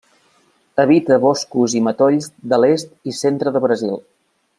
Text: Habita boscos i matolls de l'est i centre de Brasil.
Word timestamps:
Habita 0.83 1.17
boscos 1.25 1.75
i 1.79 1.83
matolls 1.87 2.29
de 2.53 2.59
l'est 2.63 2.97
i 3.13 3.15
centre 3.19 3.55
de 3.59 3.63
Brasil. 3.67 3.95